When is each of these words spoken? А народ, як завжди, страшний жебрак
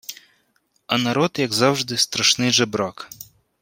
А 0.87 0.97
народ, 0.97 1.39
як 1.39 1.53
завжди, 1.53 1.97
страшний 1.97 2.51
жебрак 2.51 3.09